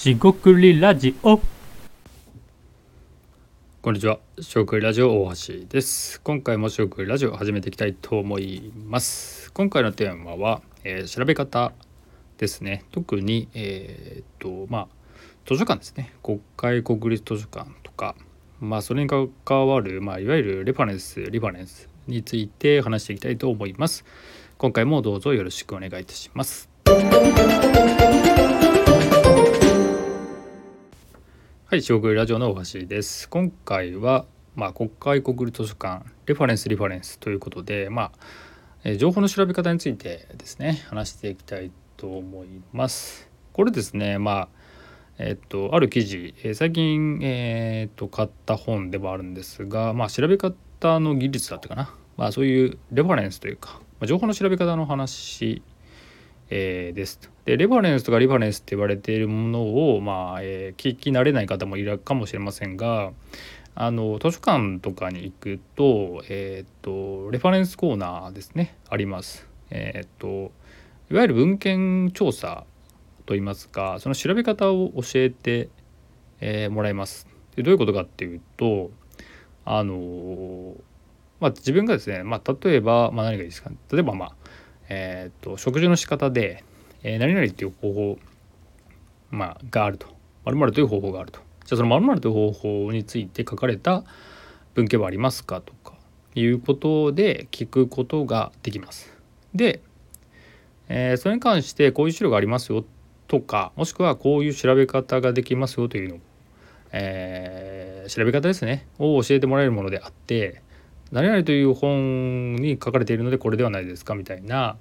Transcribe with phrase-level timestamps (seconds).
[0.00, 1.38] しごくりラジオ
[3.82, 6.22] こんにちは、しごくりラジオ大橋です。
[6.22, 9.52] 今回もしごくりラジオ始めていきたいと思います。
[9.52, 11.72] 今回のテーマは、えー調べ方
[12.38, 12.86] ですね。
[12.92, 14.88] 特に、えーっと、まあ、
[15.46, 16.14] 図書館ですね。
[16.22, 18.16] 国会国立図書館とか、
[18.58, 19.28] まあ、それに関
[19.68, 24.06] わる、まあ、いわゆるレファレンス、リファレンスについて話していきたいと思います。
[24.56, 26.70] 今回もどうぞよろしくお願いいたします。
[31.70, 33.28] はい、四国ラジオの大橋です。
[33.28, 38.12] 今回は、まあ、国会国立図書館レファレンスリファレンスということで、まあ、
[38.82, 43.30] えー情報の調べ方についてですね、話していきたいと思います。
[43.52, 44.48] これですね、まあ、
[45.18, 51.94] えっと、ある記事、えー最近、えっと、買った本ではあるんですが、まあ、調べ方の技術だったかな。
[52.16, 55.62] まあ、そういうレファレンスというか、まあ、情報の調べ方の話
[56.50, 57.20] えーです。
[57.44, 63.12] でレファレンスとかリファレンスって言われているものを、まあえー聞き慣れない方もいるかもしれませんが
[63.74, 69.46] あの図書館とかに行くと,、えー、とレファレンスコーナーですねあります。
[69.70, 70.50] えー、と
[71.10, 72.64] いわゆる文献調査
[73.26, 75.68] といいますかその調べ方を教えて、
[76.40, 77.28] えーもらいます。
[77.54, 78.90] でどういうことかっていうと
[79.64, 80.74] あの
[81.38, 84.32] まあ、自分がですね、まあ、例えば、まあ、何がいいですか例えばまあ
[84.90, 86.64] えー、と食事の仕方で、
[87.02, 88.18] えー何々っていう方法、
[89.30, 90.08] まあ、があると。
[90.44, 91.40] 〇〇という方法があると。
[91.64, 94.04] じゃあその〇〇という方法について書かれた
[94.74, 95.94] 文献はありますかとか
[96.34, 99.16] いうことで聞くことができます。
[99.54, 99.80] で、
[100.88, 102.84] えーそれに関してこういう資料がありますよ
[103.28, 106.18] とかもしくはこういう調べ方ができますよというのを、
[106.92, 108.88] えー調べ方ですね。
[108.98, 110.62] を教えてもらえるものであって
[111.12, 114.76] 何々という本に書かれているのでこれではないですかみたいな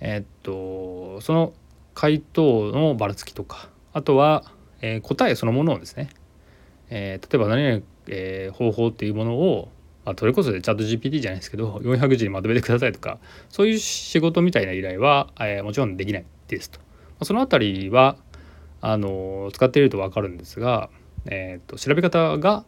[0.00, 1.52] えっとその
[1.94, 4.44] 回答のばらつきとかあとは、
[4.80, 6.08] えー答えそのものをですね、
[6.88, 9.68] えー例えば何々、えー方法っていうものを、
[10.04, 13.18] まあ、それこそでチャット GPT じゃないですけど400字にまとめてくださいとか
[13.48, 16.78] そういう仕事みたいな依頼は、えーもちろんできないですと。
[16.78, 16.86] ま
[17.20, 18.16] あそのあたりは
[18.80, 20.88] あの使っていると分かるんですが、
[21.26, 22.64] えーっと調べ方が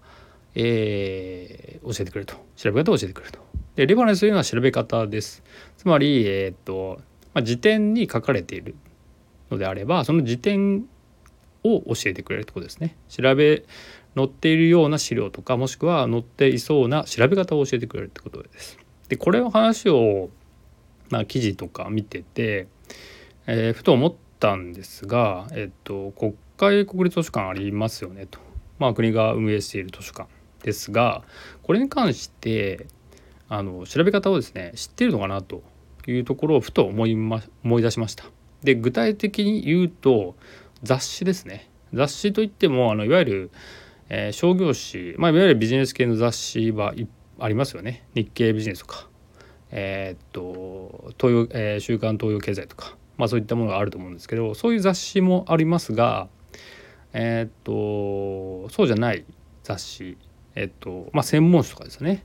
[0.54, 3.40] えー教えてくれと調べ方を教えてくれると。
[3.74, 5.42] でレファレンスというのは調べ方です。
[5.76, 7.00] つまり、えーっと
[7.34, 8.76] まあ、辞典に書かれている
[9.50, 10.86] のであればその辞典
[11.64, 12.96] を教えてくれるってことですね。
[13.08, 13.64] 調べ
[14.14, 18.78] 載っているような資料とかもしくは載っていそうな調べ方を教えてくれるってことです。
[19.08, 20.30] でこれの話を、
[21.10, 22.68] まあ、記事とか見てて、
[23.46, 28.38] えーふと思ったんですが、えっと、国会国立図書館ありますよねと、
[28.78, 30.28] まあ、国が運営している図書館
[30.62, 31.22] ですが
[31.62, 32.86] これに関して
[33.48, 35.62] あの調べ方をですね知ってるのかなと
[36.06, 38.24] いうところをふと思い,、ま、思い出しました。
[38.62, 40.36] で具体的に言うと
[40.82, 43.50] 雑誌ですね雑誌といってもあのいわゆる、
[44.08, 46.94] えー商業誌、まあ、いわゆるビジネス系の雑誌は
[47.38, 49.08] ありますよね日経ビジネスとか、
[49.70, 56.28] えーっと東洋、えー週刊東洋経済とか、まあ、そういったものがあると思うんですけどそういう雑誌もありますが
[57.12, 59.24] えっとそうじゃない
[59.64, 60.16] 雑誌
[60.54, 62.22] えっとまあ専門誌とかですね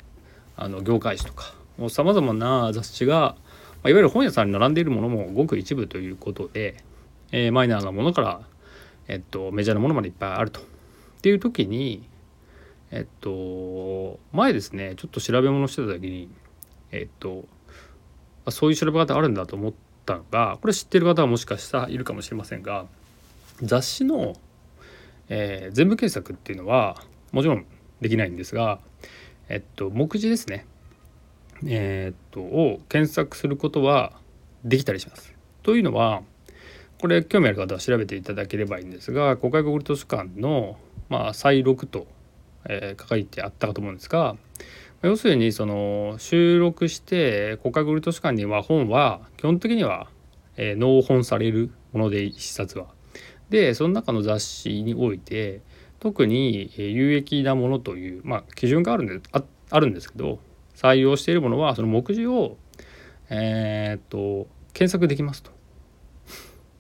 [0.56, 1.54] あの業界誌とか
[1.90, 3.36] さまざまな雑誌が、ま
[3.84, 6.84] あ、いわゆる本屋さんに並んでいるものもごく一部ということで、
[7.32, 8.42] えーマイナーなものから、
[9.08, 10.62] えっと、メジャーなものまでいっぱいあると。
[10.62, 10.64] っ
[11.22, 12.04] ていう時に
[12.92, 16.30] えっと前ですねちょっと調べ物してた時に
[16.92, 17.46] えっと
[18.50, 19.74] そういう調べ方あるんだと思っ
[20.06, 22.86] たのがこれ知ってる方はもしかしたらいるかもしれませんが
[23.62, 24.36] 雑誌の、
[25.30, 26.96] えー全部検索っていうのは
[27.32, 27.66] もちろん
[28.02, 28.80] できないんですが
[29.50, 30.66] えっと目次ですね
[31.66, 34.14] えーっとを検索することは
[34.64, 35.34] できたりします。
[35.64, 36.22] というのは
[37.00, 40.78] これ興味ある方は調べていただければいいんですが国会国立図書館の、
[41.10, 42.08] まあ、再録と、
[42.68, 44.36] えー書いてあったかと思うんですが
[45.04, 50.10] 要するにその収録して国会国立図書館には本は基本的には、
[50.56, 52.88] えー納本されるもので一冊は。
[53.50, 55.62] でその中の雑誌において
[56.00, 60.40] 特に有益なものという、まあ、基準があるんでああるんですけど
[60.76, 62.58] 採用しているものはその目次を
[63.30, 65.52] えーっと検索できますと。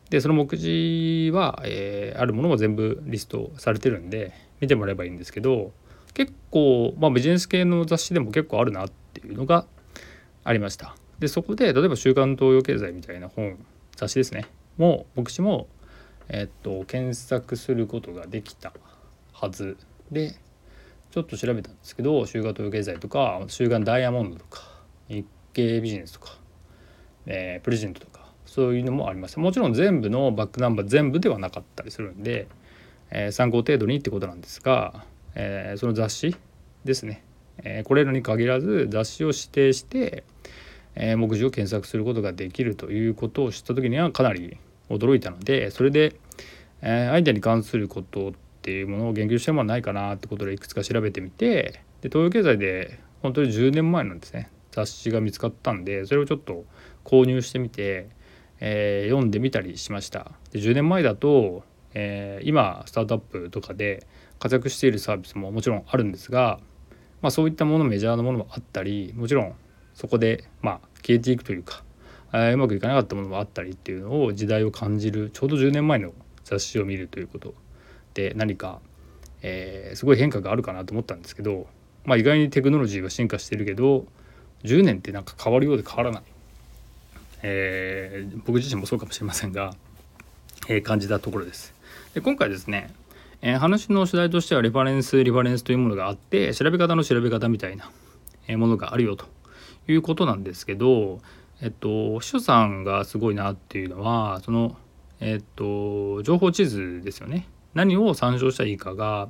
[0.09, 5.71] でその目次は、えーあるものも全部リストされてるんで見てもらえばいいんですけど
[6.13, 9.65] 結構、まあ、ビジネス系の雑誌でも結構あるなっていうのが
[10.43, 10.95] ありました。
[11.19, 13.57] でそこで例えば「週刊東洋経済」みたいな本
[13.95, 14.45] 雑誌ですね
[14.77, 15.67] もう目次も、
[16.29, 18.71] えーっと検索することができた
[19.39, 19.77] はず。
[20.11, 20.35] で
[21.11, 24.61] ちょっと調べたんですけど「週刊東洋経済」とか「週刊ダイヤモンド」とか
[25.09, 26.37] 「日経ビジネス」とか、
[27.25, 32.47] えープレジデントとかそういうのもありますもちろん全部のバックナンバー全部ではなかったりするんで
[33.11, 35.05] えー、参考程度にってことなんですが、
[35.35, 36.35] えー、その雑誌
[36.83, 37.23] ですね、
[37.59, 40.23] えー、これらに限らず雑誌を指定して、
[40.99, 44.57] え目次を検索することができるということを知った時にはかなり
[44.89, 46.15] 驚いたのでそれで、
[46.81, 48.33] えアイデアに関すること
[48.67, 54.51] っていうものを言及してもないかなってことでいくつか調べてみてで東洋経済で本当に10年前のですね。
[54.71, 56.65] 雑誌が見つかったんでそれをちょっと
[57.05, 58.09] 購入してみて、
[58.59, 60.33] えー、読んでみたりしました。
[60.51, 64.05] で10年前だと、えー、今スタートアップとかで
[64.37, 66.59] 活躍しているサービスももちろんあるんですが、
[67.21, 69.55] まあ、そういったものメジャーなものもあったりもちろん
[69.93, 71.85] そこでまあ消えていくというか、
[72.33, 76.11] えー、うまくいかなかったものもあったりっていうのを時代を感じるちょうど10年前の
[76.43, 77.55] 雑誌を見るということ
[78.17, 78.79] で何か、
[79.43, 81.67] えー、すごい変化があるかなと思ったんですけど、
[82.03, 84.07] まあ、意外にテクノロジーは進化してるけど
[84.63, 86.23] 10年ってなんか変わるようで変わらない、
[87.43, 89.75] えー、僕自身もそうかもしれませんが、
[90.67, 91.75] えー、感じたところです。
[92.15, 92.91] で今回ですね、
[93.43, 97.91] えー、話の主題としてはレファレンスリファレンスというものがあって調べ方の調べ方みたいな
[98.57, 99.25] ものがあるよと
[99.87, 101.19] いうことなんですけど
[101.61, 104.75] えっと秘書さんがすごいなっていうのはその
[105.19, 107.47] えっと情報地図ですよね
[107.77, 109.29] 何を参照したらいいかが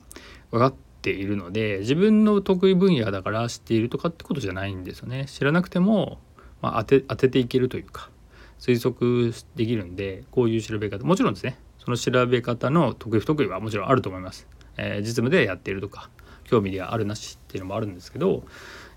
[0.52, 5.26] 分かっているので自分の得意分野だから知っているとかってことじゃないんですよね。
[5.28, 6.20] 知らなくても、
[6.62, 8.10] まあ、当て当てていけるというか
[8.60, 11.58] 推測できるんでこういう調べ方もちろんですね。
[11.78, 14.46] その調べ方の得意不得意はもちろんあると思います、
[14.76, 16.10] えー、実務でやっているとか
[16.44, 18.44] 興味であるなしっていうのもあるんですけど、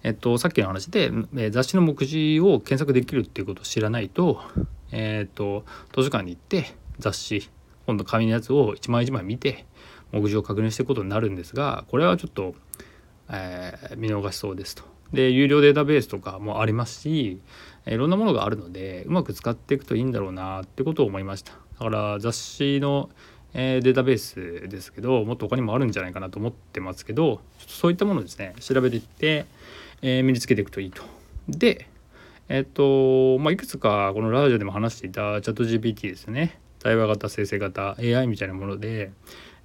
[0.02, 4.41] えっと、さっきの話で、え、雑誌の目次を検索できるっていうことを知らないと,、
[4.91, 5.64] え、っと
[5.94, 7.49] 図書館に行って雑誌
[7.90, 9.66] 今度紙のやつを一枚一枚見て
[10.12, 12.54] 目次を確認していくことになるんですがこれはちょっと、
[13.28, 14.84] えー、見逃しそうですと。
[15.12, 17.40] で有料データベースとかもありますし
[17.84, 21.50] いろんなものがあるのでうまく使っていくといいんだろうなってことを思いました。
[21.52, 23.10] だから雑誌の、
[23.54, 29.46] え、データベースですけどもっと他にもあるんじゃないかなと思ってますけどちょっとそういったものですね調べていって、
[30.00, 31.02] えー、身につけていくといいと。
[31.48, 31.88] で
[32.48, 39.12] えっ、とまあいくつかこのラジオでも話していたチャット GPT ですね対話型生成型 AI みたいなもので、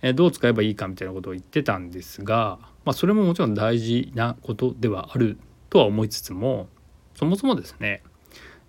[0.02, 5.38] えどう使えばいいかみたいなことを言ってたんですが、まあ、それももちろん大事なことではある
[5.70, 6.68] とは思いつつも
[7.16, 8.04] そもそもですね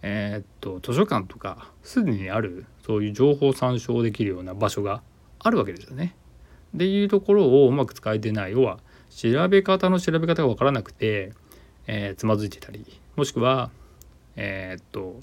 [0.02, 5.02] えー、っと図書館とかすでにあるそういう情報参照できるような場所が
[5.40, 6.14] あるわけですよね。
[6.74, 8.78] でいうところをうまく使えてない要は
[9.10, 11.32] 調べ方の調べ方が分からなくて、
[11.86, 12.84] えー、つまずいてたり
[13.16, 13.70] もしくは
[14.36, 15.20] えー、っと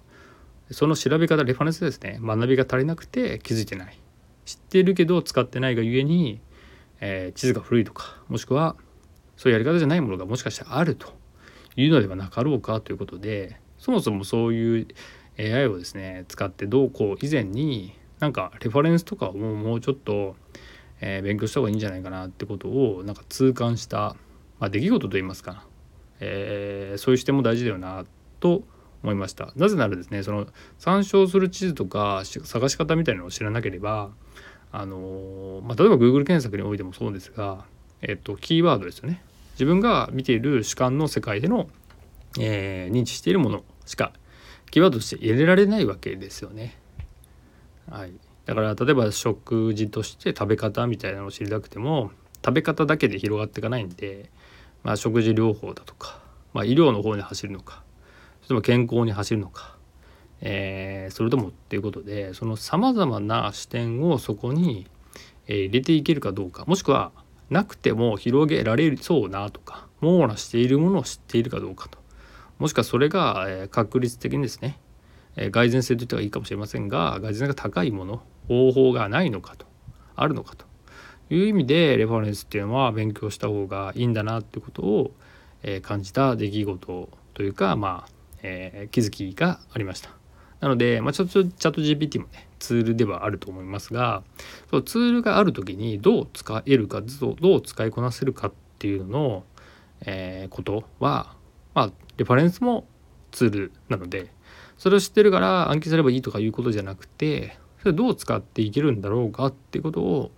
[0.73, 2.19] その調べ方レファレンスですね。
[2.21, 3.99] 学びが足りなくて気づいてない。
[4.45, 6.41] 知っているけど使ってないがゆえに、
[6.99, 8.75] えー、地図が古いとかもしくは
[9.37, 11.13] そういうやり方じゃないものがもしかしたらあると
[11.75, 14.87] いうのではなかろうかということでそもそもそういう
[15.39, 20.35] AI をですね使ってどうこう以前になんかレファレンスとかをもうちょっと、
[21.01, 24.15] えー、勉強した方がいいんじゃないかなってことをなんか痛感した、
[24.59, 25.65] まあ、出来事といいますか、
[26.19, 28.05] えー、そういう視点も大事だよな
[28.39, 28.63] と
[29.03, 29.51] 思いました。
[29.55, 30.47] なぜならですねその
[30.79, 34.11] 参照する地図とか探し方みたいなのを知らなければ
[34.71, 37.65] あの、まあ、例えば Google 検索においてもそうですが、
[38.01, 39.21] えっと、キーワードですよね。
[39.53, 41.69] 自分が見ている主観の世界での、
[42.39, 44.13] えー、認知しているものしか
[44.71, 46.75] キーワードとして入れられないわけですよね。
[47.89, 48.13] はい、
[48.45, 52.11] だから例えば食事として食べ方みたいなのを知りたくても
[52.43, 54.31] 食べ方だけで広がっていかないんで、
[54.83, 56.19] まあ、食事療法だとか、
[56.53, 57.83] まあ、医療の方に走るのか
[58.43, 59.77] それとも健康に走るのか、
[60.41, 64.87] えー、それともっていうことでそのさまざまな視点をそこに、
[65.47, 66.63] え入れていけるかどうか。
[66.67, 67.11] もしくは
[67.49, 71.99] なくても広げられそうなとか網羅しているものを知っているかどうかと。
[72.59, 74.79] もしくはそれが、え確率的にですね、
[75.35, 79.65] え蓋然性といったらいいかもしれませんが蓋然性が高いもの方法がないのかと
[80.15, 80.65] あるのかと。
[81.29, 85.11] いう意味でレファレンスっていうのは勉強した方がいいんだなってことを、
[85.63, 90.11] え感じた出来事というかまあえー、気づきがありました。
[90.59, 94.23] なので、まあ、ちょっとチャット GPT もねツールではあると思いますが
[94.69, 99.43] そのツールがある時にどう使えるかどう使いこなせるかっていうのの、
[100.05, 101.35] えー、ことは、
[101.73, 102.85] まあ、レファレンスも
[103.31, 104.31] ツールなので
[104.77, 110.31] それを知ってるから暗記すればいいとかいうことじゃなくてそれどう使っていけるんだろうかっていうことを、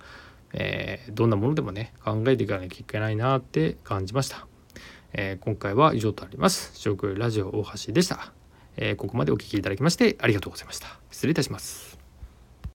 [0.54, 4.48] えー、どんなものでもね考えていかなきゃいけないなって感じました。
[5.18, 6.72] えー、今回は以上となります。
[6.76, 8.34] 食ラジオ大橋でした、
[8.76, 11.00] えー、ここまでお聴きいただきましてありがとうございました。
[11.10, 11.95] 失礼いたします。